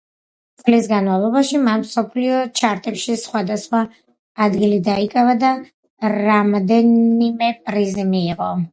წლის 0.61 0.87
განმავლობაში 0.93 1.59
მან 1.65 1.83
მსოფლიო 1.83 2.39
ჩარტებში 2.61 3.19
სხვადასხვა 3.25 3.83
ადგილი 4.49 4.83
დაიკავა 4.91 5.39
და 5.47 5.55
რამდენიმე 6.19 7.57
პრიზი 7.69 8.13
მიიღო. 8.15 8.55